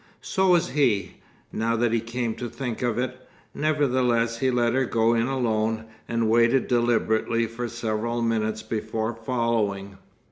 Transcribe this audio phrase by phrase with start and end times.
[0.23, 1.17] So was he,
[1.51, 3.19] now that he came to think of it;
[3.53, 9.99] nevertheless he let her go in alone, and waited deliberately for several minutes before following.